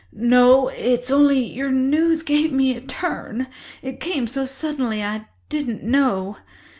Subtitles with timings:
[0.13, 6.37] "No, it's only your news gave me a turn—it came so suddenly—I didn't know."